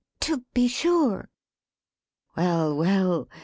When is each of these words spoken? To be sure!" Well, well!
To 0.21 0.43
be 0.55 0.67
sure!" 0.67 1.29
Well, 2.35 2.75
well! 2.75 3.29